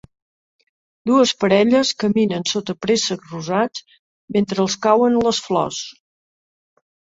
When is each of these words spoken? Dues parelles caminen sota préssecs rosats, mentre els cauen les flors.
Dues 1.09 1.33
parelles 1.43 1.91
caminen 2.05 2.47
sota 2.53 2.75
préssecs 2.87 3.35
rosats, 3.37 3.85
mentre 4.39 4.67
els 4.67 4.81
cauen 4.89 5.23
les 5.29 5.45
flors. 5.51 5.85